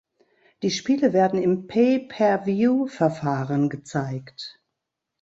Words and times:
Die 0.63 0.71
Spiele 0.71 1.13
werden 1.13 1.39
im 1.39 1.67
Pay-per-View-Verfahren 1.67 3.69
gezeigt. 3.69 4.59